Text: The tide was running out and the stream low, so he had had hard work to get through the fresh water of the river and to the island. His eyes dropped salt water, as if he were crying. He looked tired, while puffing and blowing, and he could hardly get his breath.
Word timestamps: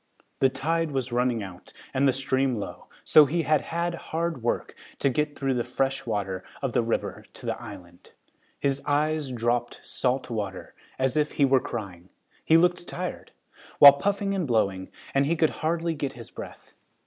The 0.39 0.49
tide 0.49 0.89
was 0.89 1.11
running 1.11 1.43
out 1.43 1.73
and 1.93 2.07
the 2.07 2.11
stream 2.11 2.55
low, 2.55 2.85
so 3.03 3.25
he 3.27 3.43
had 3.43 3.61
had 3.61 3.93
hard 3.93 4.41
work 4.41 4.73
to 4.97 5.11
get 5.11 5.37
through 5.37 5.53
the 5.53 5.63
fresh 5.63 6.07
water 6.07 6.43
of 6.59 6.73
the 6.73 6.81
river 6.81 7.17
and 7.23 7.33
to 7.35 7.45
the 7.45 7.61
island. 7.61 8.09
His 8.59 8.81
eyes 8.87 9.31
dropped 9.31 9.79
salt 9.83 10.27
water, 10.31 10.73
as 10.97 11.15
if 11.15 11.33
he 11.33 11.45
were 11.45 11.59
crying. 11.61 12.09
He 12.43 12.57
looked 12.57 12.87
tired, 12.87 13.31
while 13.77 13.93
puffing 13.93 14.33
and 14.33 14.47
blowing, 14.47 14.89
and 15.13 15.27
he 15.27 15.35
could 15.35 15.51
hardly 15.61 15.93
get 15.93 16.13
his 16.13 16.31
breath. 16.31 16.73